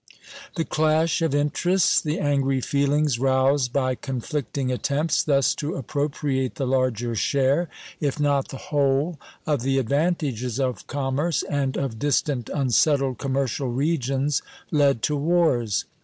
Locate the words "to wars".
15.03-15.85